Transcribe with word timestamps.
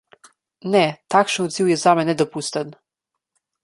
Ne, 0.75 0.81
takšen 1.15 1.45
odziv 1.51 1.67
je 1.75 1.79
zame 1.85 2.05
nedopusten. 2.11 2.77